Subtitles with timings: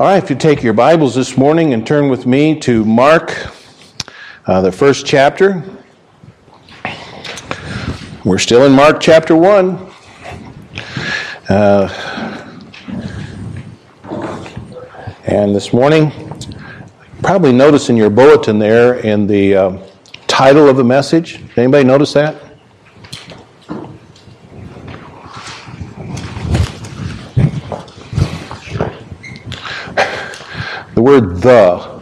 [0.00, 3.36] All right, if you take your Bibles this morning and turn with me to Mark,
[4.46, 5.62] uh, the first chapter.
[8.24, 9.92] We're still in Mark chapter 1.
[11.50, 11.88] Uh,
[15.26, 16.10] and this morning,
[17.22, 19.86] probably notice in your bulletin there in the uh,
[20.26, 21.42] title of the message.
[21.58, 22.39] Anybody notice that?
[31.40, 32.00] The.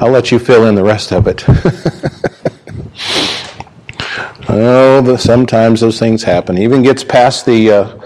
[0.00, 1.44] I'll let you fill in the rest of it.
[4.48, 6.56] oh, the, sometimes those things happen.
[6.56, 8.00] Even gets past the uh,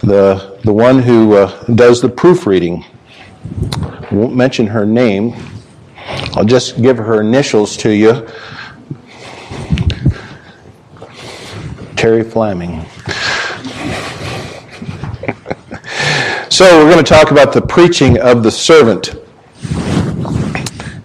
[0.00, 2.82] the the one who uh, does the proofreading.
[3.84, 5.34] I won't mention her name.
[6.36, 8.26] I'll just give her initials to you.
[11.94, 12.86] Terry Fleming.
[16.60, 19.14] So, we're going to talk about the preaching of the servant.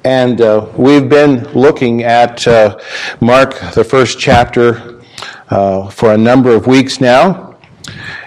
[0.04, 2.80] And uh, we've been looking at uh,
[3.22, 5.00] Mark, the first chapter,
[5.52, 7.56] uh, for a number of weeks now.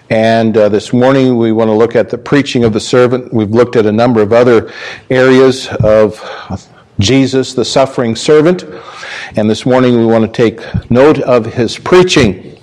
[0.08, 3.34] And uh, this morning we want to look at the preaching of the servant.
[3.34, 4.72] We've looked at a number of other
[5.10, 6.22] areas of
[7.00, 8.64] Jesus, the suffering servant.
[9.34, 12.56] And this morning we want to take note of his preaching.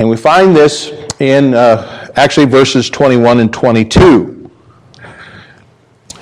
[0.00, 4.41] And we find this in uh, actually verses 21 and 22.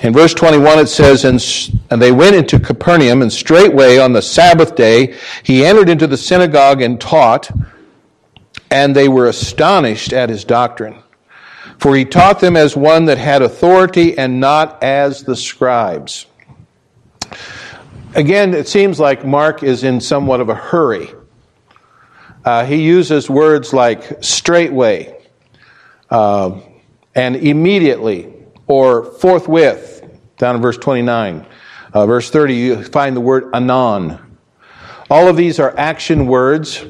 [0.01, 4.75] In verse 21 it says, And they went into Capernaum, and straightway on the Sabbath
[4.75, 7.51] day he entered into the synagogue and taught,
[8.71, 11.03] and they were astonished at his doctrine.
[11.77, 16.25] For he taught them as one that had authority and not as the scribes.
[18.15, 21.09] Again, it seems like Mark is in somewhat of a hurry.
[22.43, 25.15] Uh, he uses words like straightway,
[26.09, 26.59] uh,
[27.13, 28.40] and immediately
[28.71, 30.01] or forthwith,
[30.37, 31.45] down in verse 29.
[31.93, 34.37] Uh, verse 30, you find the word anon.
[35.09, 36.85] All of these are action words,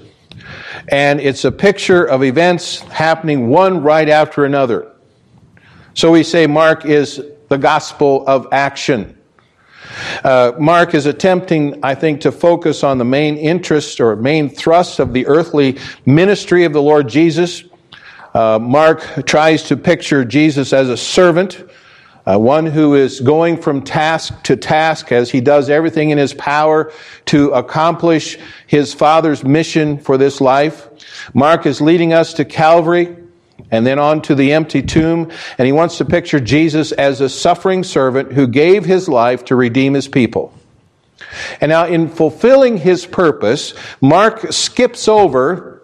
[0.90, 4.92] and it's a picture of events happening one right after another.
[5.96, 7.20] So we say Mark is
[7.50, 9.18] the gospel of action.
[10.24, 15.00] Uh, Mark is attempting, I think, to focus on the main interest or main thrust
[15.00, 17.64] of the earthly ministry of the Lord Jesus
[18.34, 21.70] uh, Mark tries to picture Jesus as a servant,
[22.26, 26.34] uh, one who is going from task to task as he does everything in his
[26.34, 26.92] power
[27.26, 28.38] to accomplish
[28.68, 30.88] his Father's mission for this life.
[31.34, 33.16] Mark is leading us to Calvary
[33.70, 37.30] and then on to the empty tomb, and he wants to picture Jesus as a
[37.30, 40.54] suffering servant who gave his life to redeem his people.
[41.62, 45.84] And now, in fulfilling his purpose, Mark skips over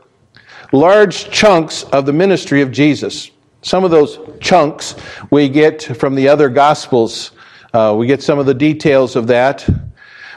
[0.71, 3.31] large chunks of the ministry of Jesus.
[3.67, 4.95] Some of those chunks
[5.29, 7.31] we get from the other Gospels.
[7.73, 9.67] Uh, we get some of the details of that.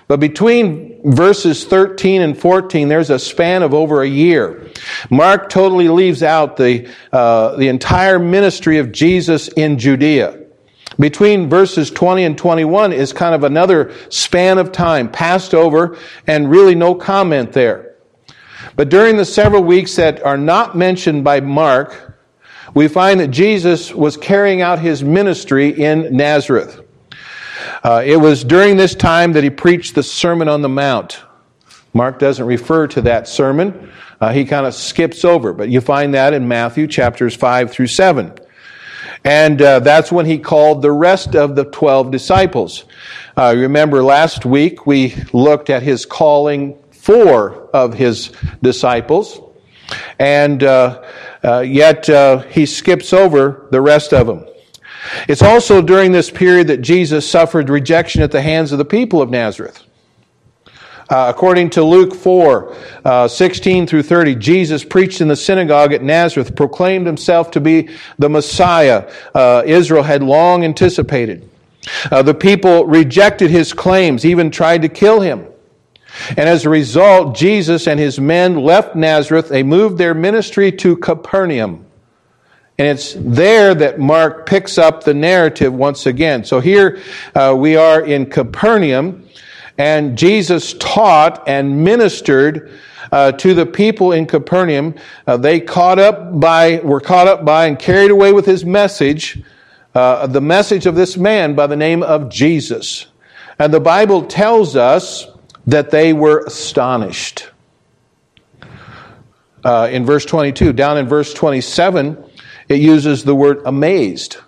[0.09, 4.69] But between verses 13 and 14, there's a span of over a year.
[5.11, 10.47] Mark totally leaves out the, uh, the entire ministry of Jesus in Judea.
[10.99, 16.51] Between verses 20 and 21 is kind of another span of time passed over and
[16.51, 17.95] really no comment there.
[18.75, 22.10] But during the several weeks that are not mentioned by Mark,
[22.75, 26.81] we find that Jesus was carrying out his ministry in Nazareth.
[27.83, 31.23] Uh, it was during this time that he preached the Sermon on the Mount.
[31.93, 33.91] Mark doesn't refer to that sermon.
[34.21, 37.89] Uh, he kind of skips over, but you find that in Matthew chapters 5 through
[37.89, 38.33] 7.
[39.25, 42.85] And uh, that's when he called the rest of the 12 disciples.
[43.37, 48.31] Uh, remember last week we looked at his calling four of his
[48.63, 49.41] disciples,
[50.19, 51.03] and uh,
[51.45, 54.47] uh, yet uh, he skips over the rest of them.
[55.29, 59.23] It's also during this period that Jesus suffered rejection at the hands of the people
[59.23, 59.83] of Nazareth.
[61.11, 66.05] Uh, according to Luke 4, uh, 16 through 30, Jesus preached in the synagogue at
[66.05, 67.89] Nazareth, proclaimed himself to be
[68.21, 71.49] the Messiah uh, Israel had long anticipated.
[72.13, 75.50] Uh, the people rejected his claims, even tried to kill him.
[76.29, 79.49] And as a result, Jesus and his men left Nazareth.
[79.49, 81.87] They moved their ministry to Capernaum.
[82.79, 86.45] And it's there that Mark picks up the narrative once again.
[86.45, 86.99] So here
[87.35, 89.29] uh, we are in Capernaum,
[89.77, 92.71] and Jesus taught and ministered
[93.13, 94.95] uh, to the people in Capernaum.
[95.27, 99.43] Uh, they caught up by, were caught up by and carried away with his message,
[99.95, 103.09] uh, the message of this man by the name of Jesus.
[103.59, 105.27] And the Bible tells us
[105.67, 107.49] that they were astonished.
[109.63, 112.23] Uh, in verse 22, down in verse 27,
[112.69, 114.39] it uses the word amazed.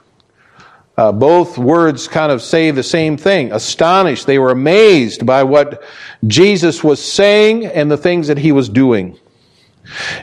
[0.97, 4.27] Uh, both words kind of say the same thing astonished.
[4.27, 5.83] They were amazed by what
[6.27, 9.19] Jesus was saying and the things that he was doing.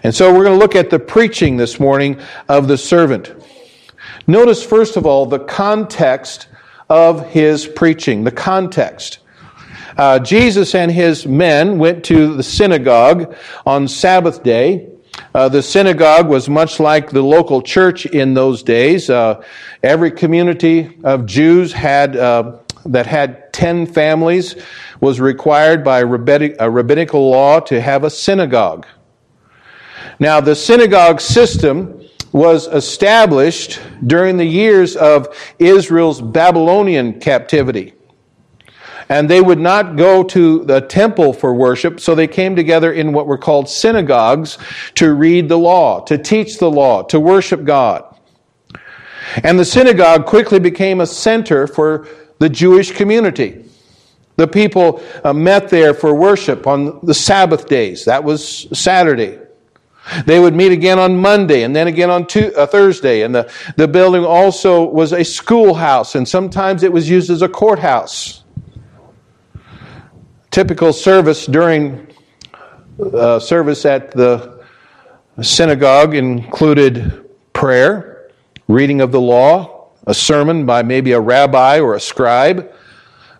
[0.03, 3.33] And so we're going to look at the preaching this morning of the servant.
[4.27, 6.47] Notice, first of all, the context
[6.89, 8.23] of his preaching.
[8.23, 9.19] The context.
[9.99, 13.35] Uh, Jesus and his men went to the synagogue
[13.65, 14.87] on Sabbath day.
[15.35, 19.09] Uh, the synagogue was much like the local church in those days.
[19.09, 19.43] Uh,
[19.83, 24.55] every community of Jews had uh, that had ten families
[25.01, 28.87] was required by rabbinic, a rabbinical law to have a synagogue.
[30.17, 35.27] Now, the synagogue system was established during the years of
[35.59, 37.95] Israel's Babylonian captivity.
[39.09, 43.11] And they would not go to the temple for worship, so they came together in
[43.11, 44.59] what were called synagogues
[44.95, 48.05] to read the law, to teach the law, to worship God.
[49.43, 52.07] And the synagogue quickly became a center for
[52.37, 53.65] the Jewish community.
[54.37, 58.05] The people uh, met there for worship on the Sabbath days.
[58.05, 59.37] That was Saturday.
[60.25, 63.23] They would meet again on Monday and then again on two, uh, Thursday.
[63.23, 67.49] And the, the building also was a schoolhouse, and sometimes it was used as a
[67.49, 68.43] courthouse.
[70.51, 72.07] Typical service during
[72.99, 74.63] uh, service at the
[75.41, 78.31] synagogue included prayer,
[78.67, 82.71] reading of the law, a sermon by maybe a rabbi or a scribe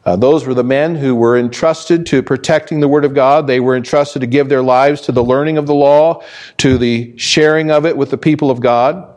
[0.06, 3.46] uh, those were the men who were entrusted to protecting the Word of God.
[3.46, 6.24] They were entrusted to give their lives to the learning of the law,
[6.58, 9.16] to the sharing of it with the people of God.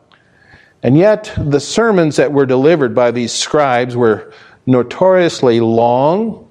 [0.82, 4.32] And yet, the sermons that were delivered by these scribes were
[4.66, 6.41] notoriously long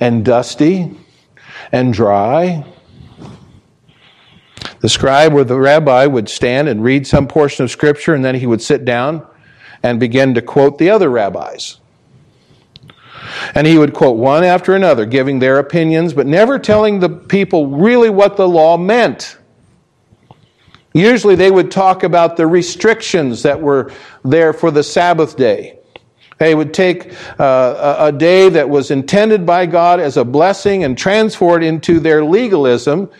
[0.00, 0.96] and dusty
[1.70, 2.64] and dry.
[4.80, 8.34] The scribe or the rabbi would stand and read some portion of Scripture, and then
[8.34, 9.26] he would sit down
[9.82, 11.76] and begin to quote the other rabbis.
[13.54, 17.66] And he would quote one after another, giving their opinions, but never telling the people
[17.68, 19.36] really what the law meant.
[20.92, 23.92] Usually they would talk about the restrictions that were
[24.24, 25.79] there for the Sabbath day.
[26.40, 30.96] They would take uh, a day that was intended by God as a blessing and
[30.96, 33.10] transform it into their legalism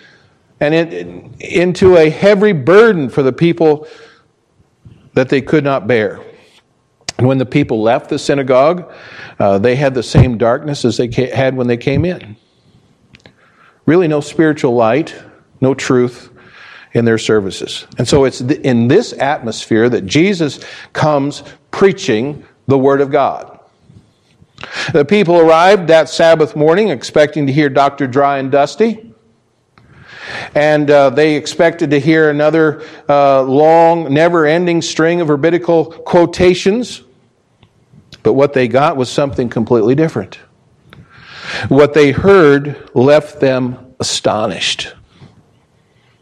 [0.59, 0.93] and it,
[1.39, 3.87] into a heavy burden for the people
[5.13, 6.19] that they could not bear.
[7.19, 8.91] And when the people left the synagogue,
[9.39, 12.39] uh, they had the same darkness as they had when they came in.
[13.85, 15.15] Really, no spiritual light,
[15.61, 16.31] no truth
[16.95, 17.87] in their services.
[17.99, 20.65] And so it's in this atmosphere that Jesus
[20.95, 23.61] comes preaching the Word of God.
[24.93, 28.07] The people arrived that Sabbath morning expecting to hear Dr.
[28.07, 29.13] Dry and Dusty.
[30.55, 37.03] And uh, they expected to hear another uh, long, never ending string of rabbinical quotations
[38.23, 40.39] but what they got was something completely different.
[41.69, 44.95] What they heard left them astonished.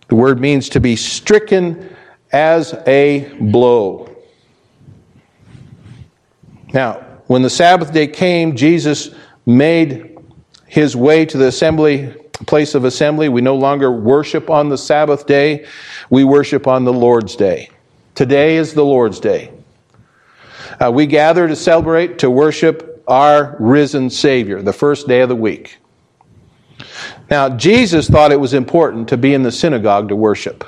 [0.08, 1.94] The word means to be stricken
[2.32, 4.14] as a blow.
[6.72, 9.10] Now, when the Sabbath day came, Jesus
[9.46, 10.18] made
[10.66, 12.14] his way to the assembly
[12.46, 13.28] place of assembly.
[13.28, 15.66] We no longer worship on the Sabbath day,
[16.10, 17.70] we worship on the Lord's day.
[18.14, 19.52] Today is the Lord's day.
[20.80, 25.36] Uh, we gather to celebrate, to worship our risen Savior, the first day of the
[25.36, 25.78] week.
[27.30, 30.64] Now, Jesus thought it was important to be in the synagogue to worship.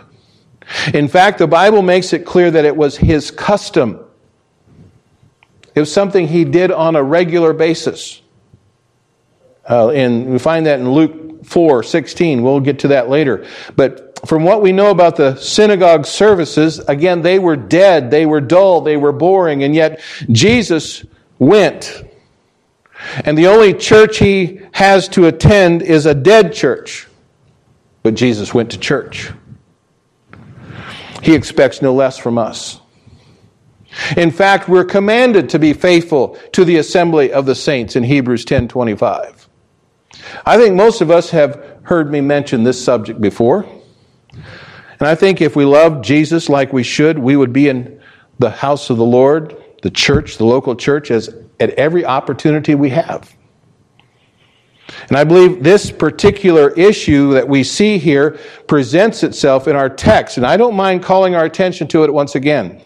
[0.92, 4.00] In fact, the Bible makes it clear that it was his custom.
[5.74, 8.20] It was something he did on a regular basis.
[9.68, 12.42] Uh, and we find that in Luke 4 16.
[12.42, 13.46] We'll get to that later.
[13.76, 18.40] But from what we know about the synagogue services, again, they were dead, they were
[18.40, 20.00] dull, they were boring, and yet
[20.30, 21.04] Jesus
[21.38, 22.04] went.
[23.24, 27.06] And the only church he has to attend is a dead church.
[28.02, 29.32] But Jesus went to church.
[31.22, 32.79] He expects no less from us.
[34.16, 38.44] In fact, we're commanded to be faithful to the assembly of the saints in Hebrews
[38.44, 39.49] 10:25.
[40.47, 43.66] I think most of us have heard me mention this subject before.
[44.32, 48.00] And I think if we love Jesus like we should, we would be in
[48.38, 52.90] the house of the Lord, the church, the local church, as at every opportunity we
[52.90, 53.35] have.
[55.09, 60.37] And I believe this particular issue that we see here presents itself in our text.
[60.37, 62.82] And I don't mind calling our attention to it once again.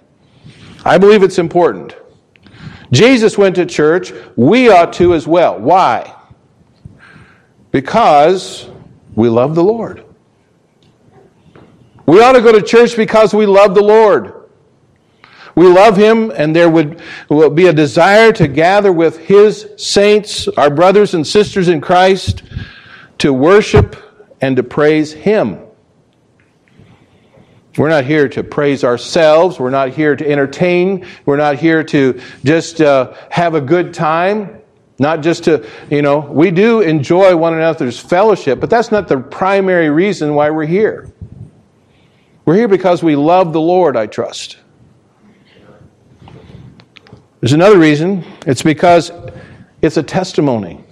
[0.85, 1.97] I believe it's important.
[2.93, 4.13] Jesus went to church.
[4.37, 5.59] We ought to as well.
[5.59, 6.15] Why?
[7.71, 8.69] Because
[9.15, 10.05] we love the Lord.
[12.07, 14.33] We ought to go to church because we love the Lord.
[15.57, 17.01] We love Him, and there would
[17.55, 22.43] be a desire to gather with His saints, our brothers and sisters in Christ,
[23.19, 23.97] to worship
[24.41, 25.64] and to praise Him.
[27.77, 29.59] We're not here to praise ourselves.
[29.59, 31.07] We're not here to entertain.
[31.27, 34.61] We're not here to just uh, have a good time.
[35.01, 39.19] Not just to, you know, we do enjoy one another's fellowship, but that's not the
[39.19, 41.13] primary reason why we're here.
[42.45, 44.59] We're here because we love the Lord, I trust.
[47.41, 48.25] There's another reason.
[48.47, 49.11] It's because
[49.83, 50.85] it's a testimony.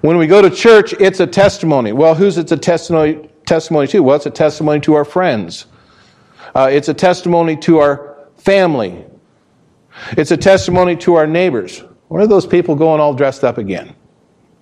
[0.00, 1.92] When we go to church, it's a testimony.
[1.92, 4.02] Well, who's it's a testimony testimony to?
[4.02, 5.66] Well, it's a testimony to our friends.
[6.54, 9.04] Uh, it's a testimony to our family.
[10.12, 11.82] It's a testimony to our neighbors.
[12.08, 13.94] Where are those people going all dressed up again?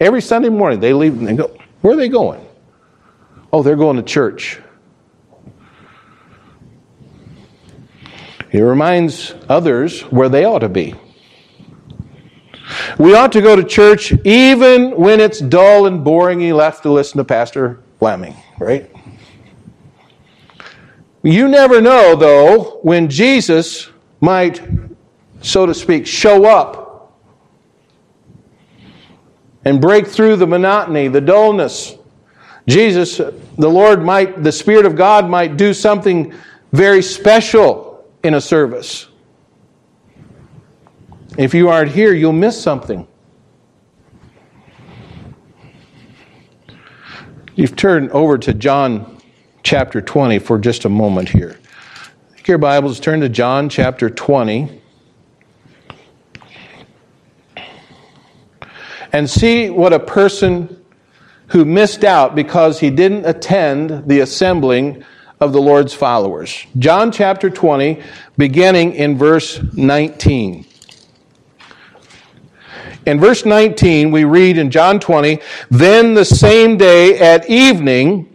[0.01, 2.47] Every Sunday morning they leave and they go, where are they going?
[3.53, 4.61] Oh, they're going to church.
[8.51, 10.95] It reminds others where they ought to be.
[12.99, 16.91] We ought to go to church even when it's dull and boring you left to
[16.91, 18.91] listen to Pastor Fleming, right?
[21.23, 23.89] You never know, though, when Jesus
[24.21, 24.61] might,
[25.41, 27.19] so to speak, show up
[29.65, 31.97] and break through the monotony, the dullness.
[32.67, 36.35] Jesus, the Lord might, the Spirit of God might do something
[36.73, 39.09] very special in a service.
[41.39, 43.07] If you aren't here, you'll miss something.
[47.57, 49.19] You've turned over to John
[49.63, 51.57] chapter 20 for just a moment here.
[52.35, 54.81] Take your Bibles, turn to John chapter 20.
[59.13, 60.85] And see what a person
[61.47, 65.05] who missed out because he didn't attend the assembling
[65.39, 66.67] of the Lord's followers.
[66.79, 68.03] John chapter 20,
[68.37, 70.67] beginning in verse 19.
[73.07, 78.35] In verse 19, we read in John 20, Then the same day at evening,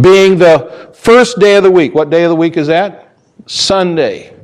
[0.00, 1.94] being the first day of the week.
[1.94, 3.14] What day of the week is that?
[3.46, 4.34] Sunday.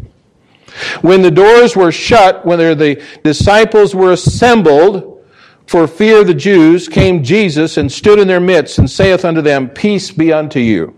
[1.00, 5.24] When the doors were shut, when the disciples were assembled
[5.66, 9.42] for fear of the Jews, came Jesus and stood in their midst and saith unto
[9.42, 10.95] them, Peace be unto you.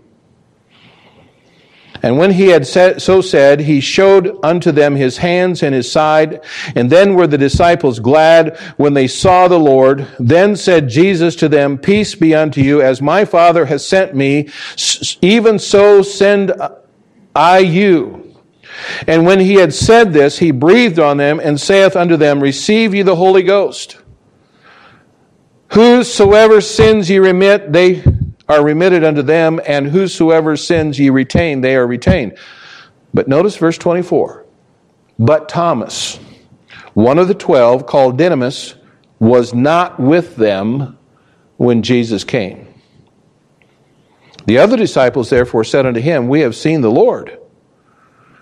[2.01, 6.41] And when he had so said, he showed unto them his hands and his side.
[6.75, 10.07] And then were the disciples glad when they saw the Lord.
[10.19, 14.49] Then said Jesus to them, Peace be unto you, as my Father has sent me,
[15.21, 16.53] even so send
[17.35, 18.35] I you.
[19.07, 22.95] And when he had said this, he breathed on them and saith unto them, Receive
[22.95, 23.97] ye the Holy Ghost.
[25.73, 28.03] Whosoever sins ye remit, they
[28.49, 32.37] are remitted unto them, and whosoever sins ye retain, they are retained.
[33.13, 34.45] But notice verse 24.
[35.19, 36.17] But Thomas,
[36.93, 38.75] one of the twelve, called Didymus,
[39.19, 40.97] was not with them
[41.57, 42.67] when Jesus came.
[44.45, 47.38] The other disciples therefore said unto him, We have seen the Lord.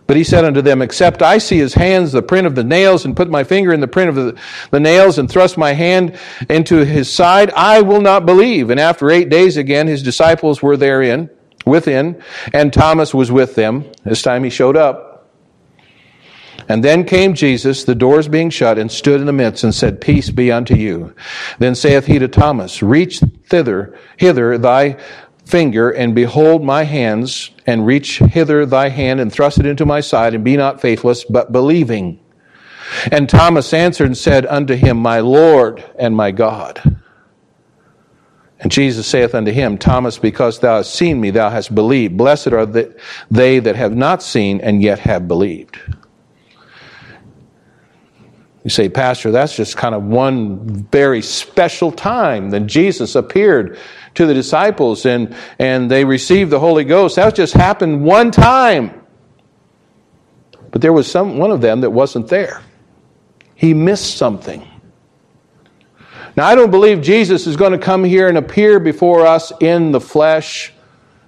[0.07, 3.03] But he said unto them, Except I see his hands, the print of the nails,
[3.03, 4.39] and put my finger in the print of the,
[4.71, 6.17] the, nails, and thrust my hand
[6.49, 8.69] into his side, I will not believe.
[8.69, 11.29] And after eight days again, his disciples were therein,
[11.65, 12.23] within,
[12.53, 13.85] and Thomas was with them.
[14.05, 15.07] This time he showed up.
[16.69, 20.01] And then came Jesus, the doors being shut, and stood in the midst, and said,
[20.01, 21.13] Peace be unto you.
[21.59, 24.97] Then saith he to Thomas, Reach thither, hither thy
[25.47, 30.01] finger, and behold my hands, and reach hither thy hand, and thrust it into my
[30.01, 32.19] side, and be not faithless, but believing.
[33.11, 36.99] And Thomas answered and said unto him, My Lord and my God.
[38.59, 42.17] And Jesus saith unto him, Thomas, because thou hast seen me, thou hast believed.
[42.17, 45.79] Blessed are they that have not seen and yet have believed.
[48.63, 53.77] You say, Pastor, that's just kind of one very special time that Jesus appeared
[54.17, 57.17] to the disciples and, and they received the Holy Ghost.
[57.17, 59.05] That just happened one time.
[60.71, 62.63] But there was some one of them that wasn't there.
[63.53, 64.67] He missed something.
[66.35, 69.91] Now I don't believe Jesus is going to come here and appear before us in
[69.91, 70.73] the flesh,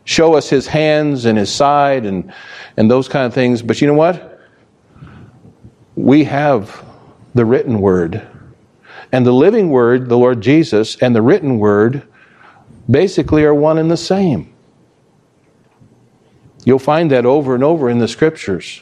[0.04, 2.34] show us his hands and his side and,
[2.76, 3.62] and those kind of things.
[3.62, 4.40] But you know what?
[5.96, 6.84] We have
[7.36, 8.28] the written word.
[9.12, 12.08] And the living word, the Lord Jesus, and the written word
[12.90, 14.54] basically are one and the same.
[16.66, 18.82] You'll find that over and over in the scriptures.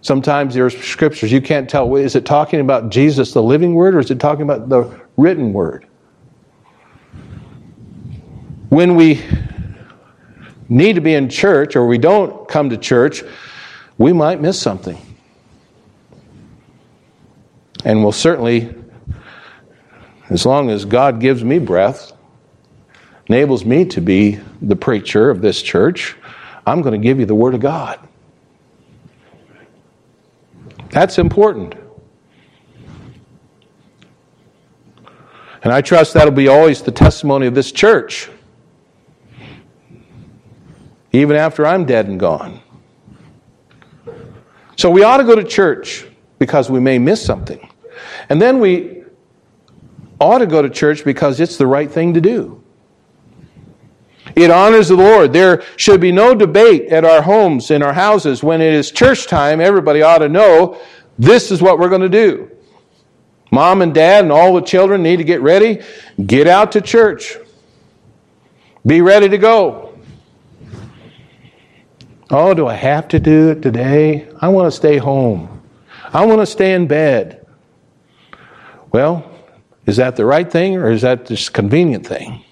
[0.00, 3.94] Sometimes there are scriptures you can't tell is it talking about Jesus the living word
[3.94, 5.86] or is it talking about the written word?
[8.68, 9.24] When we
[10.68, 13.22] need to be in church or we don't come to church,
[13.96, 14.98] we might miss something.
[17.84, 18.74] And we'll certainly,
[20.30, 22.12] as long as God gives me breath,
[23.28, 26.16] enables me to be the preacher of this church,
[26.66, 27.98] I'm going to give you the Word of God.
[30.90, 31.74] That's important.
[35.62, 38.30] And I trust that'll be always the testimony of this church,
[41.12, 42.60] even after I'm dead and gone.
[44.76, 46.06] So we ought to go to church
[46.38, 47.68] because we may miss something.
[48.28, 49.02] And then we
[50.20, 52.62] ought to go to church because it's the right thing to do.
[54.36, 55.32] It honors the Lord.
[55.32, 58.42] There should be no debate at our homes, in our houses.
[58.42, 60.80] When it is church time, everybody ought to know
[61.18, 62.50] this is what we're going to do.
[63.50, 65.82] Mom and dad and all the children need to get ready.
[66.26, 67.36] Get out to church.
[68.86, 69.98] Be ready to go.
[72.30, 74.28] Oh, do I have to do it today?
[74.40, 75.62] I want to stay home.
[76.12, 77.46] I want to stay in bed.
[78.92, 79.30] Well,
[79.86, 82.44] is that the right thing or is that just convenient thing?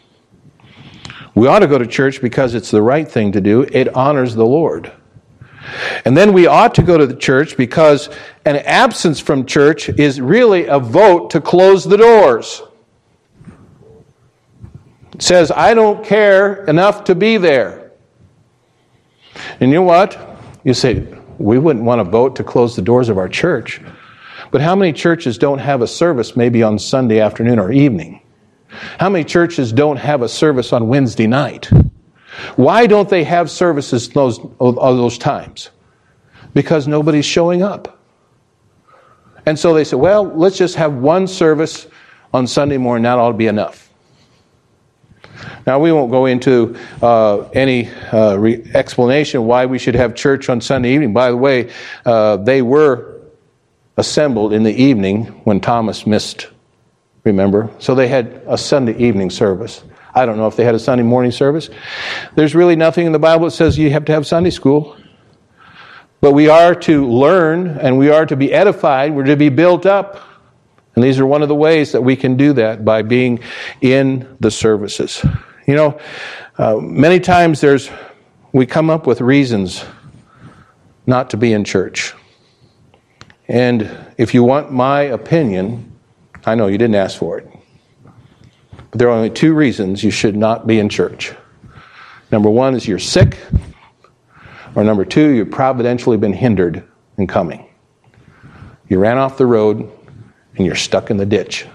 [1.37, 3.63] We ought to go to church because it's the right thing to do.
[3.71, 4.91] It honors the Lord.
[6.07, 8.09] And then we ought to go to the church because
[8.47, 12.63] an absence from church is really a vote to close the doors.
[15.13, 17.93] It says, I don't care enough to be there.
[19.61, 20.39] And you know what?
[20.65, 23.83] You say, we wouldn't want to vote to close the doors of our church.
[24.51, 28.23] But how many churches don't have a service maybe on Sunday afternoon or evening?
[28.99, 31.71] How many churches don't have a service on Wednesday night?
[32.57, 35.71] Why don't they have services those, those times?
[36.55, 37.99] Because nobody's showing up.
[39.47, 41.87] And so they said, well, let's just have one service
[42.35, 43.05] on Sunday morning.
[43.05, 43.87] That ought to be enough.
[45.67, 50.49] Now, we won't go into uh, any uh, re- explanation why we should have church
[50.49, 51.13] on Sunday evening.
[51.13, 51.73] By the way,
[52.05, 53.21] uh, they were
[53.97, 56.49] assembled in the evening when Thomas missed,
[57.27, 57.71] remember?
[57.79, 59.83] So they had a Sunday evening service.
[60.15, 61.69] I don't know if they had a Sunday morning service.
[62.35, 64.97] There's really nothing in the Bible that says you have to have Sunday school.
[66.23, 69.15] But we are to learn and we are to be edified.
[69.15, 70.23] We're to be built up.
[70.95, 73.41] And these are one of the ways that we can do that by being
[73.83, 75.23] in the services.
[75.67, 76.01] You know,
[76.57, 77.91] uh, many times there's,
[78.53, 79.85] we come up with reasons
[81.07, 82.15] not to be in church.
[83.49, 85.96] And if you want my opinion,
[86.47, 87.51] I know you didn't ask for it.
[88.91, 91.35] But there are only two reasons you should not be in church.
[92.31, 93.37] Number one is you're sick,
[94.77, 96.85] or number two, you've providentially been hindered
[97.19, 97.69] in coming.
[98.89, 99.91] You ran off the road
[100.57, 101.67] and you're stuck in the ditch.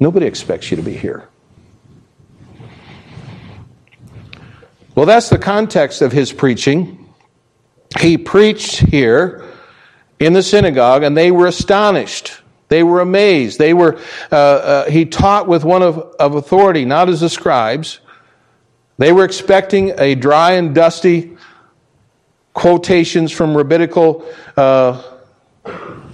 [0.00, 1.28] Nobody expects you to be here.
[4.96, 7.08] Well, that's the context of his preaching.
[8.00, 9.44] He preached here
[10.18, 12.40] in the synagogue and they were astonished.
[12.68, 13.58] They were amazed.
[13.58, 14.00] They were,
[14.32, 18.00] uh, uh, he taught with one of, of authority, not as the scribes.
[18.98, 21.36] They were expecting a dry and dusty
[22.54, 24.26] quotations from rabbinical
[24.56, 25.02] uh,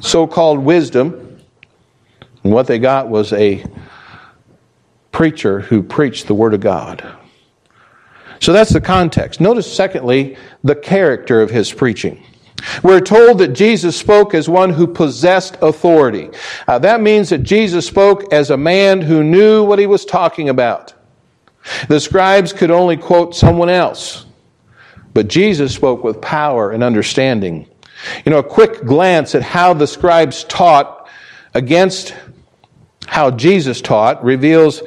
[0.01, 1.41] so called wisdom.
[2.43, 3.65] And what they got was a
[5.13, 7.07] preacher who preached the Word of God.
[8.41, 9.41] So that's the context.
[9.41, 12.25] Notice, secondly, the character of his preaching.
[12.83, 16.31] We're told that Jesus spoke as one who possessed authority.
[16.67, 20.49] Uh, that means that Jesus spoke as a man who knew what he was talking
[20.49, 20.95] about.
[21.89, 24.27] The scribes could only quote someone else,
[25.15, 27.69] but Jesus spoke with power and understanding.
[28.25, 31.09] You know, a quick glance at how the scribes taught
[31.55, 32.15] against
[33.07, 34.83] how Jesus taught reveals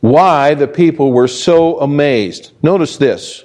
[0.00, 2.52] why the people were so amazed.
[2.62, 3.44] Notice this.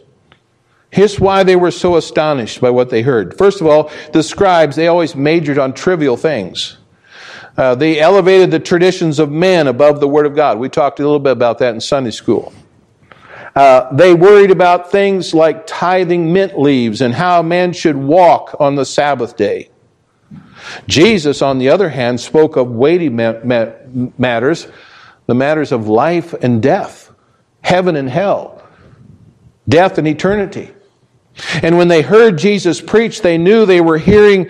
[0.96, 3.38] Here's why they were so astonished by what they heard.
[3.38, 6.78] First of all, the scribes, they always majored on trivial things.
[7.58, 10.58] Uh, they elevated the traditions of men above the Word of God.
[10.58, 12.54] We talked a little bit about that in Sunday school.
[13.58, 18.56] Uh, they worried about things like tithing mint leaves and how a man should walk
[18.62, 19.70] on the Sabbath day.
[20.88, 23.72] Jesus, on the other hand, spoke of weighty ma- ma-
[24.18, 24.66] matters,
[25.26, 27.12] the matters of life and death,
[27.60, 28.64] heaven and hell,
[29.68, 30.72] death and eternity.
[31.62, 34.50] And when they heard Jesus preach, they knew they were hearing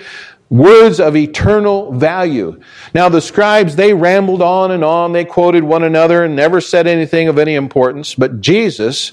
[0.49, 2.59] words of eternal value.
[2.93, 5.11] Now, the scribes, they rambled on and on.
[5.11, 8.15] They quoted one another and never said anything of any importance.
[8.15, 9.11] But Jesus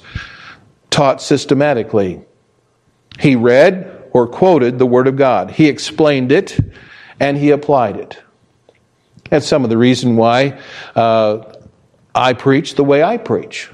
[0.91, 2.23] taught systematically.
[3.19, 6.59] He read or quoted the Word of God, He explained it,
[7.19, 8.23] and He applied it.
[9.31, 10.61] That's some of the reason why
[10.95, 11.55] uh,
[12.15, 13.71] I preach the way I preach.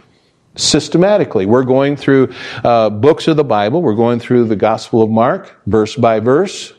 [0.58, 1.46] Systematically.
[1.46, 3.80] We're going through uh, books of the Bible.
[3.80, 6.72] We're going through the Gospel of Mark, verse by verse.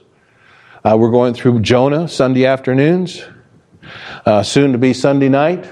[0.83, 3.23] Uh, we're going through Jonah Sunday afternoons.
[4.25, 5.67] Uh, soon to be Sunday night.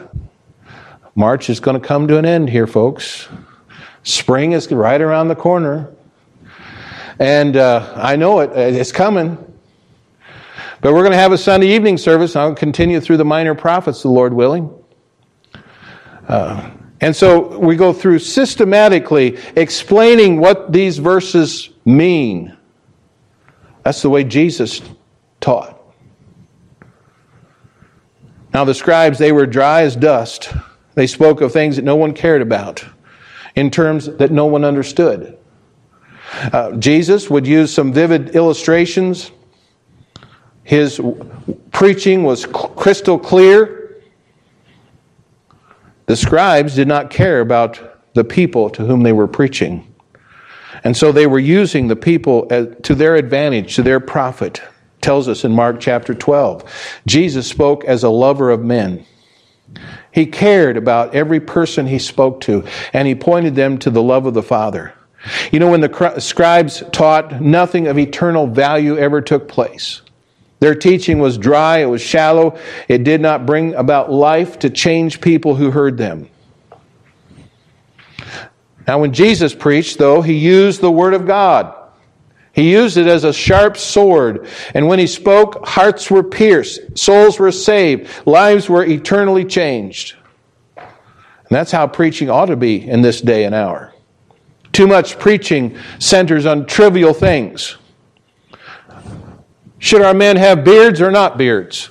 [1.16, 3.28] March is going to come to an end here, folks.
[4.04, 5.94] Spring is right around the corner.
[7.20, 9.38] And uh, I know it, it's coming.
[10.80, 12.36] But we're going to have a Sunday evening service.
[12.36, 14.72] I'll continue through the minor prophets, the Lord willing.
[16.28, 22.58] Uh, and so we go through systematically explaining what these verses mean.
[23.84, 24.82] That's the way Jesus
[25.40, 25.80] taught.
[28.54, 30.52] Now, the scribes, they were dry as dust.
[30.96, 32.84] They spoke of things that no one cared about
[33.56, 35.38] in terms that no one understood.
[36.52, 39.32] Uh, Jesus would use some vivid illustrations.
[40.64, 41.00] His
[41.72, 43.77] preaching was crystal clear.
[46.08, 47.80] The scribes did not care about
[48.14, 49.94] the people to whom they were preaching.
[50.84, 54.62] And so they were using the people to their advantage, to their profit.
[55.02, 57.00] Tells us in Mark chapter 12.
[57.06, 59.06] Jesus spoke as a lover of men.
[60.12, 64.26] He cared about every person he spoke to, and he pointed them to the love
[64.26, 64.94] of the Father.
[65.52, 70.02] You know, when the scribes taught, nothing of eternal value ever took place.
[70.60, 75.22] Their teaching was dry, it was shallow, it did not bring about life to change
[75.22, 76.30] people who heard them.
[78.88, 81.74] Now, when Jesus preached, though, he used the Word of God.
[82.54, 84.48] He used it as a sharp sword.
[84.74, 90.16] And when he spoke, hearts were pierced, souls were saved, lives were eternally changed.
[90.78, 90.88] And
[91.56, 93.94] that's how preaching ought to be in this day and hour.
[94.72, 97.78] Too much preaching centers on trivial things.
[99.80, 101.90] Should our men have beards or not beards?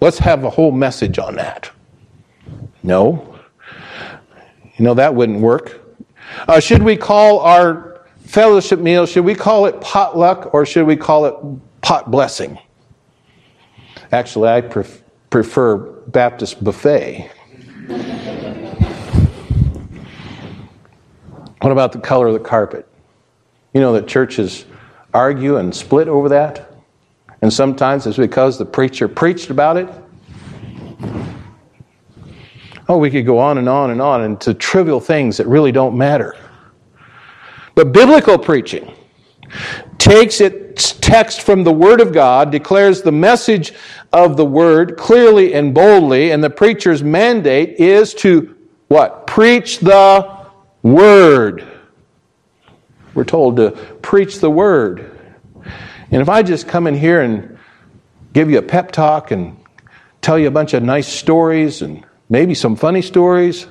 [0.00, 1.70] Let's have a whole message on that.
[2.82, 3.38] No.
[4.76, 5.80] You know, that wouldn't work.
[6.46, 10.96] Uh, should we call our fellowship meal, should we call it potluck or should we
[10.96, 11.34] call it
[11.80, 12.58] pot blessing?
[14.12, 15.76] Actually, I pref- prefer
[16.08, 17.30] Baptist buffet.
[21.60, 22.86] what about the color of the carpet?
[23.72, 24.66] You know that churches
[25.14, 26.73] argue and split over that?
[27.44, 29.86] And sometimes it's because the preacher preached about it.
[32.88, 35.94] Oh, we could go on and on and on into trivial things that really don't
[35.94, 36.38] matter.
[37.74, 38.90] But biblical preaching
[39.98, 43.74] takes its text from the Word of God, declares the message
[44.14, 48.56] of the Word clearly and boldly, and the preacher's mandate is to
[48.88, 49.26] what?
[49.26, 50.46] Preach the
[50.82, 51.62] Word.
[53.12, 55.13] We're told to preach the Word.
[56.14, 57.58] And if I just come in here and
[58.34, 59.56] give you a pep talk and
[60.22, 63.66] tell you a bunch of nice stories and maybe some funny stories,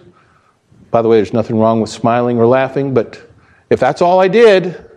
[0.91, 3.17] by the way, there's nothing wrong with smiling or laughing, but
[3.69, 4.89] if that's all I did, it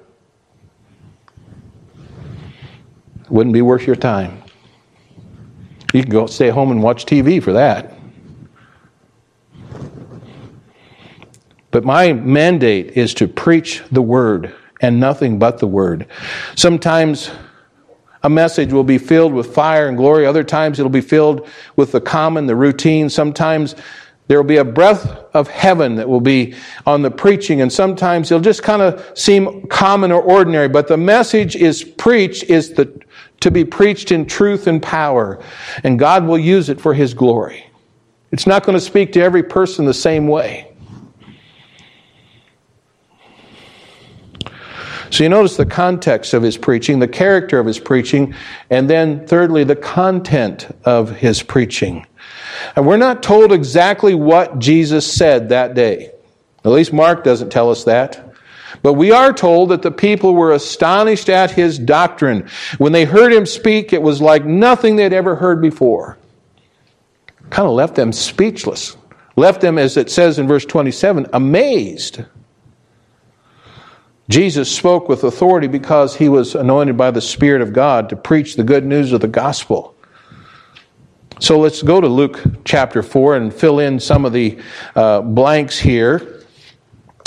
[3.31, 4.43] wouldn't be worth your time.
[5.95, 7.95] You can go stay home and watch TV for that.
[11.71, 16.07] But my mandate is to preach the word and nothing but the Word.
[16.55, 17.31] Sometimes
[18.23, 21.93] a message will be filled with fire and glory, other times it'll be filled with
[21.93, 23.09] the common, the routine.
[23.09, 23.77] Sometimes
[24.29, 28.31] there will be a breath of heaven that will be on the preaching, and sometimes
[28.31, 32.93] it'll just kind of seem common or ordinary, but the message is preached, is the,
[33.41, 35.41] to be preached in truth and power,
[35.85, 37.65] and God will use it for His glory.
[38.33, 40.66] It's not going to speak to every person the same way.
[45.11, 48.35] So you notice the context of his preaching, the character of his preaching,
[48.71, 52.07] and then thirdly, the content of his preaching.
[52.75, 56.11] And we're not told exactly what Jesus said that day.
[56.65, 58.35] At least Mark doesn't tell us that.
[58.83, 62.49] But we are told that the people were astonished at his doctrine.
[62.79, 66.19] When they heard him speak, it was like nothing they'd ever heard before.
[67.51, 68.97] Kind of left them speechless.
[69.37, 72.25] Left them, as it says in verse 27, amazed.
[74.29, 78.57] Jesus spoke with authority because he was anointed by the Spirit of God to preach
[78.57, 79.95] the good news of the gospel.
[81.39, 84.59] So let's go to Luke chapter 4 and fill in some of the
[84.95, 86.43] uh, blanks here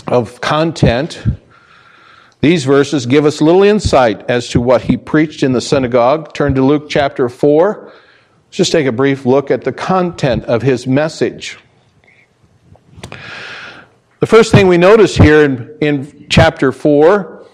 [0.07, 1.23] of content.
[2.41, 6.33] These verses give us little insight as to what he preached in the synagogue.
[6.33, 7.83] Turn to Luke chapter 4.
[7.83, 11.59] Let's just take a brief look at the content of his message.
[14.19, 17.45] The first thing we notice here in, in chapter 4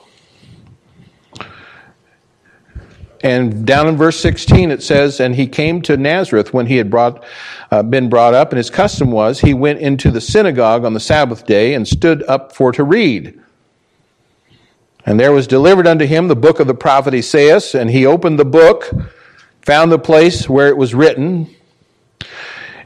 [3.21, 6.89] and down in verse 16 it says, And he came to Nazareth when he had
[6.89, 7.23] brought,
[7.69, 10.99] uh, been brought up, and his custom was he went into the synagogue on the
[10.99, 13.39] Sabbath day and stood up for to read.
[15.05, 18.39] And there was delivered unto him the book of the prophet Isaiah, and he opened
[18.39, 18.91] the book,
[19.61, 21.47] found the place where it was written,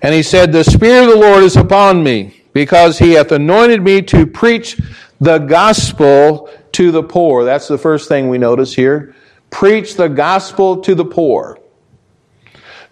[0.01, 3.81] and he said, The Spirit of the Lord is upon me, because he hath anointed
[3.81, 4.77] me to preach
[5.21, 7.45] the gospel to the poor.
[7.45, 9.15] That's the first thing we notice here.
[9.49, 11.57] Preach the gospel to the poor.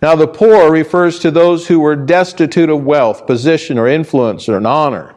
[0.01, 4.55] Now, the poor refers to those who were destitute of wealth, position, or influence, or
[4.55, 5.15] an honor.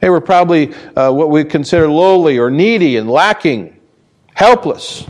[0.00, 3.80] They were probably uh, what we consider lowly or needy and lacking,
[4.34, 5.06] helpless.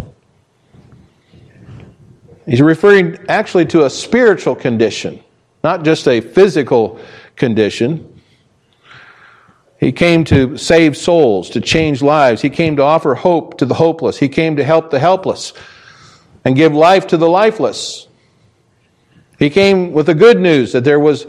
[2.47, 5.25] He's referring actually to a spiritual condition,
[5.65, 7.01] not just a physical
[7.35, 8.10] condition.
[9.81, 12.43] He came to save souls, to change lives.
[12.43, 14.19] He came to offer hope to the hopeless.
[14.19, 15.55] He came to help the helpless
[16.45, 18.07] and give life to the lifeless.
[19.39, 21.27] He came with the good news that there was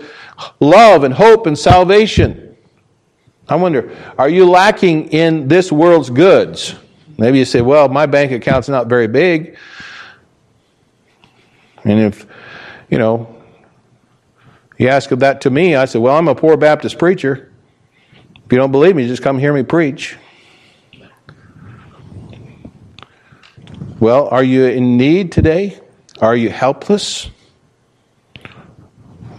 [0.60, 2.58] love and hope and salvation.
[3.48, 6.76] I wonder, are you lacking in this world's goods?
[7.18, 9.56] Maybe you say, well, my bank account's not very big.
[11.86, 12.26] And if,
[12.90, 13.34] you know,
[14.78, 17.51] you ask that to me, I said, well, I'm a poor Baptist preacher.
[18.52, 20.18] If you don't believe me, just come hear me preach.
[23.98, 25.80] Well, are you in need today?
[26.20, 27.30] Are you helpless?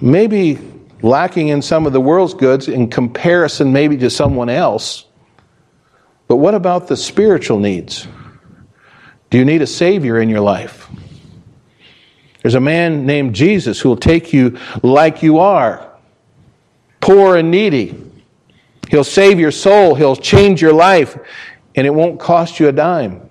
[0.00, 0.58] Maybe
[1.02, 5.04] lacking in some of the world's goods in comparison, maybe to someone else.
[6.26, 8.08] But what about the spiritual needs?
[9.28, 10.88] Do you need a Savior in your life?
[12.40, 15.86] There's a man named Jesus who will take you like you are,
[17.02, 18.08] poor and needy.
[18.92, 21.18] He'll save your soul, He'll change your life,
[21.74, 23.26] and it won't cost you a dime.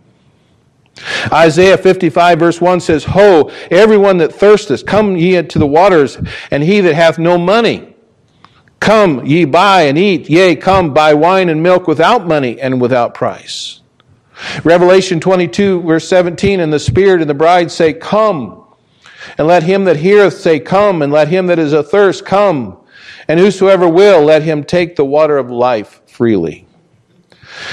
[1.31, 6.17] Isaiah 55, verse 1 says, Ho, everyone that thirsteth, come ye to the waters,
[6.49, 7.95] and he that hath no money,
[8.79, 13.13] come ye buy and eat, yea, come buy wine and milk without money and without
[13.13, 13.81] price.
[14.63, 18.65] Revelation 22, verse 17, and the Spirit and the bride say, Come.
[19.37, 22.80] And let him that heareth say, Come, and let him that is athirst come.
[23.31, 26.67] And whosoever will, let him take the water of life freely.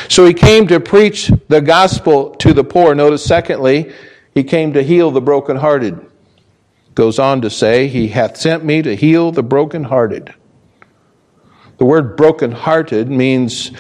[0.09, 2.95] So he came to preach the gospel to the poor.
[2.95, 3.93] Notice, secondly,
[4.33, 5.99] he came to heal the brokenhearted.
[6.95, 10.33] Goes on to say, He hath sent me to heal the brokenhearted.
[11.79, 13.73] The word brokenhearted means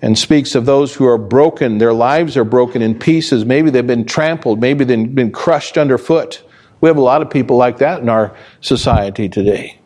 [0.00, 1.76] and speaks of those who are broken.
[1.76, 3.44] Their lives are broken in pieces.
[3.44, 4.58] Maybe they've been trampled.
[4.58, 6.42] Maybe they've been crushed underfoot.
[6.80, 9.80] We have a lot of people like that in our society today.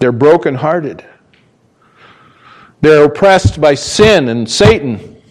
[0.00, 1.04] They're brokenhearted.
[2.80, 5.22] They're oppressed by sin and Satan.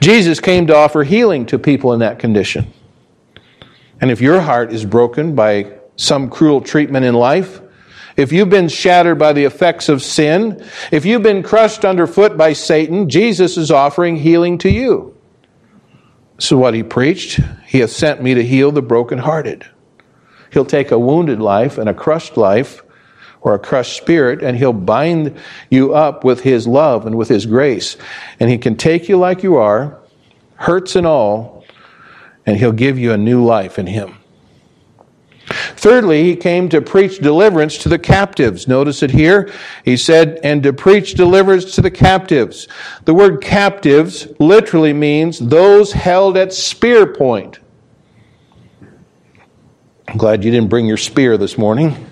[0.00, 2.72] Jesus came to offer healing to people in that condition.
[4.00, 7.60] And if your heart is broken by some cruel treatment in life,
[8.16, 12.52] if you've been shattered by the effects of sin, if you've been crushed underfoot by
[12.52, 15.16] Satan, Jesus is offering healing to you.
[16.38, 19.66] So, what he preached, he has sent me to heal the brokenhearted.
[20.52, 22.83] He'll take a wounded life and a crushed life
[23.44, 25.36] or a crushed spirit, and He'll bind
[25.70, 27.96] you up with His love and with His grace.
[28.40, 30.00] And He can take you like you are,
[30.56, 31.64] hurts and all,
[32.46, 34.16] and He'll give you a new life in Him.
[35.46, 38.66] Thirdly, he came to preach deliverance to the captives.
[38.66, 39.52] Notice it here.
[39.84, 42.66] He said, and to preach deliverance to the captives.
[43.04, 47.58] The word captives literally means those held at spear point.
[50.08, 52.06] I'm glad you didn't bring your spear this morning.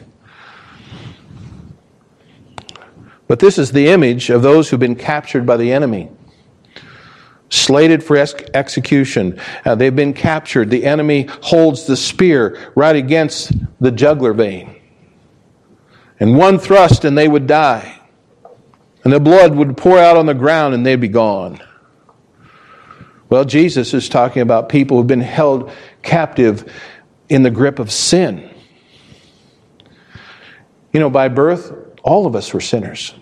[3.33, 6.11] But this is the image of those who've been captured by the enemy.
[7.49, 9.41] Slated for ex- execution.
[9.65, 10.69] Uh, they've been captured.
[10.69, 14.77] The enemy holds the spear right against the jugular vein.
[16.21, 18.03] And one thrust and they would die.
[19.03, 21.59] And the blood would pour out on the ground and they'd be gone.
[23.31, 26.71] Well, Jesus is talking about people who've been held captive
[27.31, 28.51] in the grip of sin.
[30.93, 33.15] You know, by birth, all of us were sinners.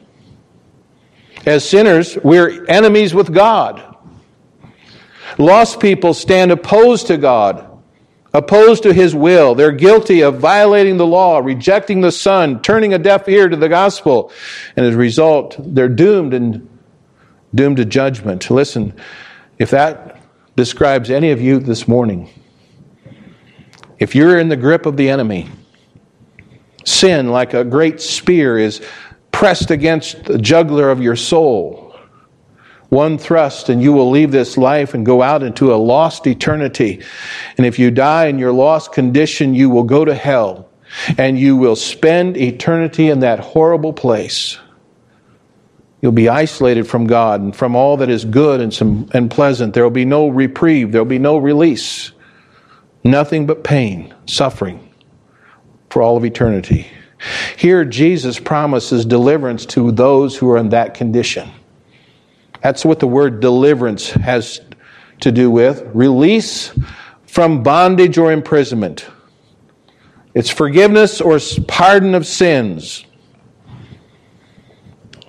[1.46, 3.96] As sinners, we're enemies with God.
[5.38, 7.66] Lost people stand opposed to God,
[8.34, 9.54] opposed to His will.
[9.54, 13.68] They're guilty of violating the law, rejecting the Son, turning a deaf ear to the
[13.68, 14.32] gospel.
[14.76, 16.68] And as a result, they're doomed and
[17.54, 18.50] doomed to judgment.
[18.50, 18.94] Listen,
[19.58, 20.20] if that
[20.56, 22.28] describes any of you this morning,
[23.98, 25.48] if you're in the grip of the enemy,
[26.84, 28.82] sin, like a great spear, is
[29.40, 31.96] pressed against the juggler of your soul,
[32.90, 37.00] One thrust, and you will leave this life and go out into a lost eternity.
[37.56, 40.68] And if you die in your lost condition, you will go to hell
[41.16, 44.58] and you will spend eternity in that horrible place.
[46.02, 49.72] You'll be isolated from God and from all that is good and, some, and pleasant.
[49.72, 52.12] There will be no reprieve, there will be no release.
[53.04, 54.86] Nothing but pain, suffering
[55.88, 56.88] for all of eternity.
[57.56, 61.50] Here, Jesus promises deliverance to those who are in that condition.
[62.62, 64.60] That's what the word deliverance has
[65.20, 66.72] to do with release
[67.26, 69.06] from bondage or imprisonment.
[70.34, 73.04] It's forgiveness or pardon of sins.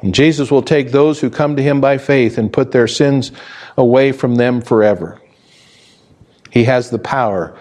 [0.02, 3.32] And Jesus will take those who come to him by faith and put their sins
[3.78, 5.22] away from them forever.
[6.50, 7.58] He has the power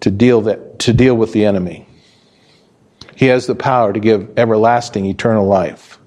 [0.00, 1.86] to deal, that, to deal with the enemy.
[3.22, 6.00] He has the power to give everlasting eternal life.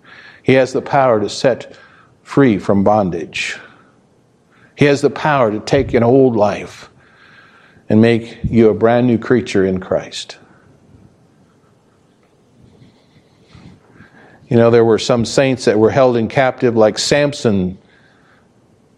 [0.43, 1.77] He has the power to set
[2.23, 3.57] free from bondage.
[4.75, 6.89] He has the power to take an old life
[7.87, 10.39] and make you a brand new creature in Christ.
[14.49, 17.77] You know, there were some saints that were held in captive, like Samson.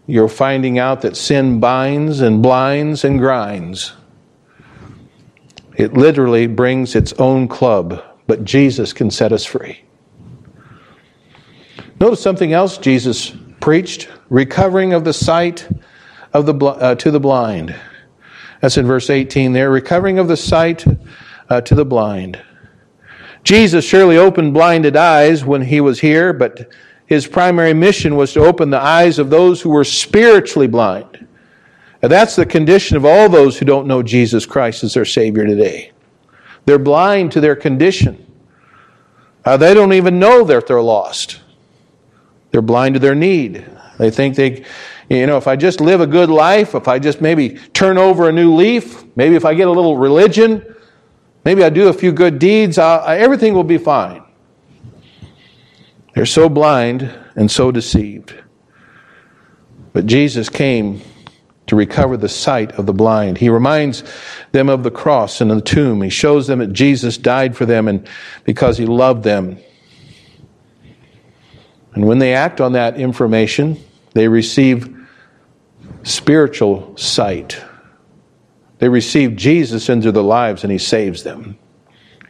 [0.08, 3.92] You're finding out that sin binds and blinds and grinds.
[5.76, 9.80] It literally brings its own club, but Jesus can set us free.
[11.98, 15.68] Notice something else Jesus preached recovering of the sight
[16.32, 17.74] of the, uh, to the blind.
[18.60, 19.70] That's in verse 18 there.
[19.70, 20.84] Recovering of the sight
[21.48, 22.40] uh, to the blind.
[23.42, 26.70] Jesus surely opened blinded eyes when he was here, but
[27.06, 31.26] his primary mission was to open the eyes of those who were spiritually blind.
[32.02, 35.46] And that's the condition of all those who don't know Jesus Christ as their Savior
[35.46, 35.92] today.
[36.68, 38.24] They're blind to their condition.
[39.44, 41.40] Uh, they don't even know that they're lost.
[42.50, 43.64] They're blind to their need.
[43.98, 44.64] They think they,
[45.08, 48.28] you know, if I just live a good life, if I just maybe turn over
[48.28, 50.76] a new leaf, maybe if I get a little religion,
[51.48, 54.22] Maybe I do a few good deeds, I, everything will be fine.
[56.14, 58.34] They're so blind and so deceived.
[59.94, 61.00] But Jesus came
[61.68, 63.38] to recover the sight of the blind.
[63.38, 64.02] He reminds
[64.52, 66.02] them of the cross and the tomb.
[66.02, 68.08] He shows them that Jesus died for them and
[68.44, 69.58] because he loved them.
[71.94, 73.82] And when they act on that information,
[74.14, 74.94] they receive
[76.04, 77.62] spiritual sight.
[78.78, 81.58] They receive Jesus into their lives and he saves them.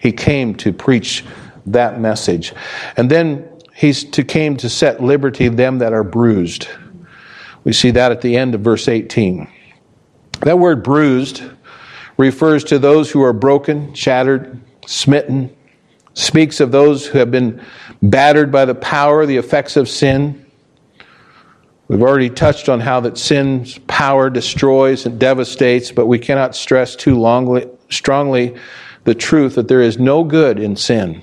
[0.00, 1.24] He came to preach
[1.66, 2.54] that message.
[2.96, 6.66] And then he came to set liberty them that are bruised.
[7.68, 9.46] We see that at the end of verse 18.
[10.40, 11.42] That word bruised
[12.16, 15.54] refers to those who are broken, shattered, smitten,
[16.14, 17.62] speaks of those who have been
[18.00, 20.46] battered by the power, the effects of sin.
[21.88, 26.96] We've already touched on how that sin's power destroys and devastates, but we cannot stress
[26.96, 28.56] too longly, strongly
[29.04, 31.22] the truth that there is no good in sin.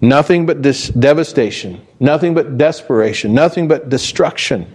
[0.00, 4.72] Nothing but dis- devastation, nothing but desperation, nothing but destruction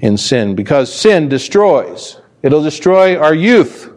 [0.00, 2.20] in sin, because sin destroys.
[2.42, 3.90] It'll destroy our youth.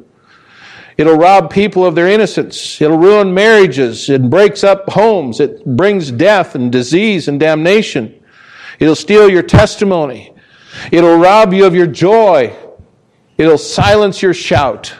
[0.97, 2.81] It'll rob people of their innocence.
[2.81, 4.09] It'll ruin marriages.
[4.09, 5.39] It breaks up homes.
[5.39, 8.23] It brings death and disease and damnation.
[8.79, 10.33] It'll steal your testimony.
[10.91, 12.55] It'll rob you of your joy.
[13.37, 14.93] It'll silence your shout.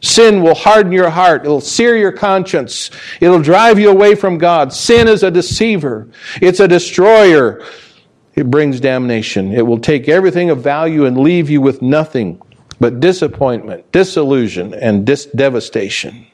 [0.00, 1.44] Sin will harden your heart.
[1.44, 2.90] It'll sear your conscience.
[3.20, 4.72] It'll drive you away from God.
[4.72, 6.10] Sin is a deceiver.
[6.42, 7.64] It's a destroyer.
[8.34, 9.52] It brings damnation.
[9.52, 12.40] It will take everything of value and leave you with nothing
[12.80, 16.26] but disappointment, disillusion, and dis- devastation.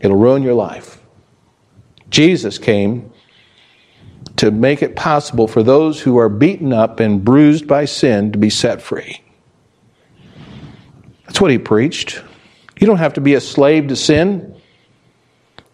[0.00, 1.02] It'll ruin your life.
[2.10, 3.12] Jesus came
[4.36, 8.38] to make it possible for those who are beaten up and bruised by sin to
[8.38, 9.20] be set free.
[11.26, 12.22] That's what he preached.
[12.80, 14.54] You don't have to be a slave to sin.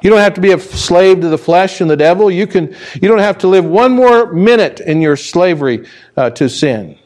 [0.05, 2.31] You don't have to be a slave to the flesh and the devil.
[2.31, 6.47] You, can, you don't have to live one more minute in your slavery uh, to
[6.51, 6.99] sin.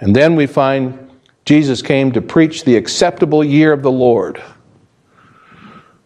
[0.00, 1.10] And then we find
[1.44, 4.40] Jesus came to preach the acceptable year of the Lord.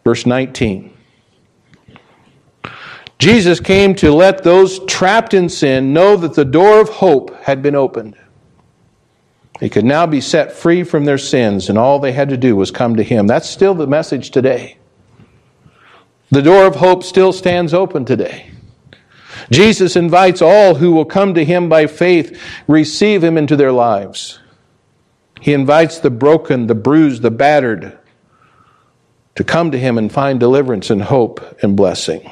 [0.04, 0.96] Verse 19.
[3.18, 7.62] Jesus came to let those trapped in sin know that the door of hope had
[7.62, 8.16] been opened.
[9.60, 12.56] They could now be set free from their sins, and all they had to do
[12.56, 13.26] was come to Him.
[13.26, 14.78] That's still the message today.
[16.30, 18.50] The door of hope still stands open today.
[19.50, 24.40] Jesus invites all who will come to Him by faith, receive Him into their lives.
[25.40, 27.96] He invites the broken, the bruised, the battered
[29.36, 32.28] to come to Him and find deliverance and hope and blessing.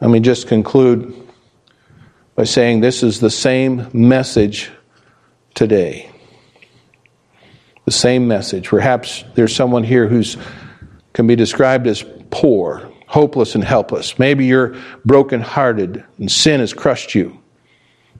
[0.00, 1.23] Let me just conclude
[2.36, 4.70] by saying this is the same message
[5.54, 6.10] today.
[7.84, 8.68] The same message.
[8.68, 10.36] Perhaps there's someone here who's
[11.12, 14.18] can be described as poor, hopeless, and helpless.
[14.18, 17.38] Maybe you're brokenhearted and sin has crushed you.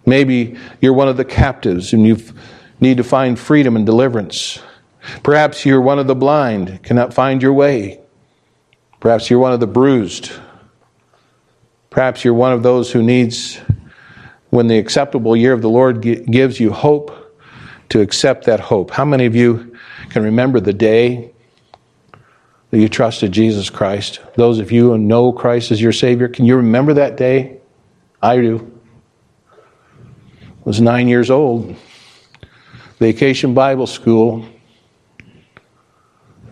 [0.06, 2.18] Maybe you're one of the captives and you
[2.80, 4.62] need to find freedom and deliverance.
[5.22, 8.00] Perhaps you're one of the blind, cannot find your way.
[9.00, 10.30] Perhaps you're one of the bruised.
[11.90, 13.60] Perhaps you're one of those who needs,
[14.54, 17.10] when the acceptable year of the Lord gives you hope,
[17.88, 18.92] to accept that hope.
[18.92, 19.76] How many of you
[20.10, 21.32] can remember the day
[22.70, 24.20] that you trusted Jesus Christ?
[24.36, 27.58] Those of you who know Christ as your Savior, can you remember that day?
[28.22, 28.80] I do.
[29.52, 31.74] I was nine years old.
[32.98, 34.46] Vacation Bible School.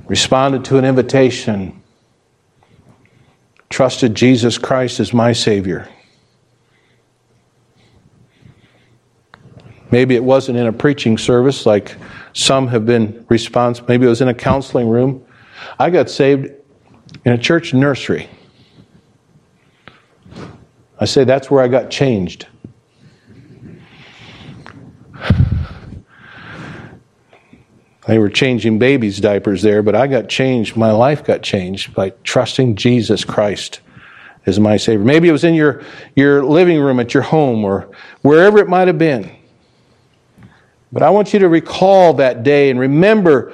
[0.09, 1.81] Responded to an invitation
[3.71, 5.89] trusted Jesus Christ as my Savior.
[9.93, 11.97] Maybe it wasn't in a preaching service like
[12.33, 13.89] some have been responsible.
[13.91, 15.23] Maybe it was in a counseling room.
[15.79, 16.51] I got saved
[17.27, 18.31] in a church nursery.
[20.99, 22.47] I say that's where I got changed.
[28.07, 30.75] They were changing babies' diapers there, but I got changed.
[30.75, 33.81] My life got changed by trusting Jesus Christ
[34.47, 35.05] as my Savior.
[35.05, 35.83] Maybe it was in your,
[36.17, 37.91] your living room at your home or
[38.23, 39.31] wherever it might have been.
[40.93, 43.53] But I want you to recall that day and remember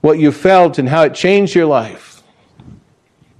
[0.00, 2.22] what you felt and how it changed your life.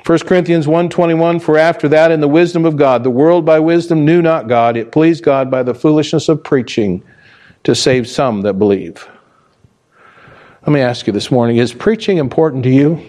[0.04, 4.04] 1 Corinthians 1:21 for after that in the wisdom of God the world by wisdom
[4.04, 7.02] knew not God it pleased God by the foolishness of preaching
[7.64, 9.08] to save some that believe.
[10.64, 13.00] Let me ask you this morning is preaching important to you?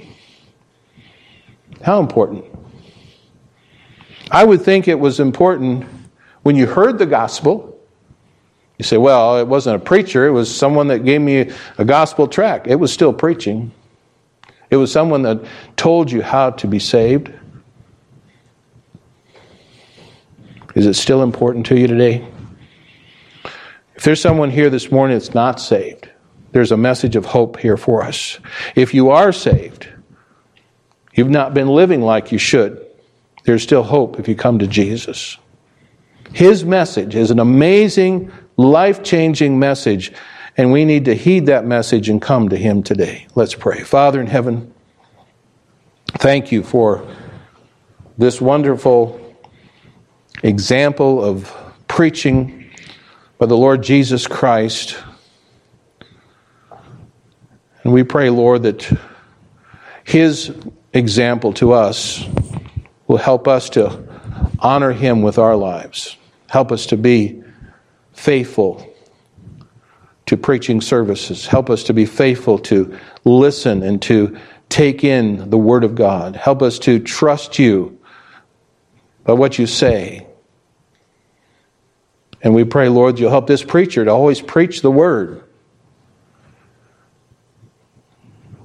[1.84, 2.44] How important?
[4.32, 5.86] I would think it was important
[6.42, 7.77] when you heard the gospel.
[8.78, 12.28] You say, well, it wasn't a preacher, it was someone that gave me a gospel
[12.28, 12.68] tract.
[12.68, 13.72] It was still preaching.
[14.70, 15.44] It was someone that
[15.78, 17.32] told you how to be saved.
[20.76, 22.28] Is it still important to you today?
[23.96, 26.08] If there's someone here this morning that's not saved,
[26.52, 28.40] there's a message of hope here for us.
[28.76, 29.88] If you are saved,
[31.16, 32.86] you've not been living like you should,
[33.44, 35.38] there's still hope if you come to Jesus.
[36.34, 40.12] His message is an amazing, life changing message,
[40.58, 43.28] and we need to heed that message and come to Him today.
[43.36, 43.84] Let's pray.
[43.84, 44.74] Father in heaven,
[46.18, 47.08] thank you for
[48.18, 49.36] this wonderful
[50.44, 51.56] example of
[51.88, 52.70] preaching
[53.38, 54.98] by the Lord Jesus Christ
[57.88, 59.00] and we pray, Lord, that
[60.04, 60.54] His
[60.92, 62.22] example to us
[63.08, 64.06] will help us to
[64.60, 66.18] honor Him with our lives.
[66.50, 67.42] Help us to be
[68.18, 68.94] faithful
[70.26, 71.46] to preaching services.
[71.46, 74.38] Help us to be faithful to listen and to
[74.70, 76.36] take in the Word of God.
[76.36, 77.98] Help us to trust you
[79.24, 80.26] by what you say.
[82.42, 85.44] And we pray, Lord, you'll help this preacher to always preach the Word.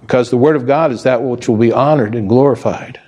[0.00, 3.00] Because the Word of God is that which will be honored and glorified.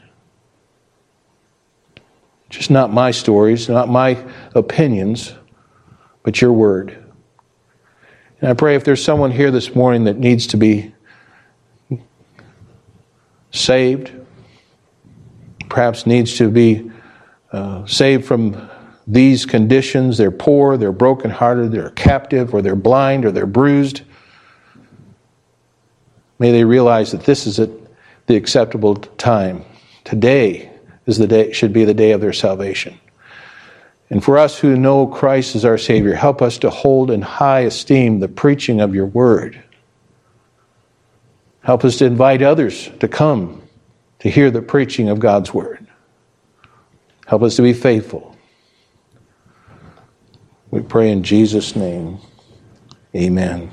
[2.51, 4.23] Just not my stories, not my
[4.55, 5.35] opinions,
[6.25, 7.05] but your Word.
[8.41, 10.93] And I pray if there's someone here this morning that needs to be
[13.53, 14.11] saved,
[15.69, 16.91] perhaps needs to be
[17.53, 18.69] uh, saved from
[19.07, 20.19] these conditions.
[20.19, 24.03] They're poor, they're brokenhearted, they're captive, or they're blind, or they're bruised.
[26.39, 27.57] May they realize that this is
[28.27, 29.65] the acceptable time.
[30.03, 30.71] Today
[31.07, 32.99] is the day should be the day of their salvation.
[34.11, 37.61] And for us who know Christ as our Savior, help us to hold in high
[37.61, 39.63] esteem the preaching of your word.
[41.63, 43.63] Help us to invite others to come
[44.19, 45.87] to hear the preaching of God's word.
[47.27, 48.37] Help us to be faithful.
[50.71, 52.19] We pray in Jesus' name.
[53.15, 53.71] Amen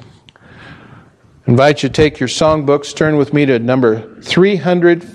[1.51, 5.11] invite you to take your songbooks, turn with me to number 350.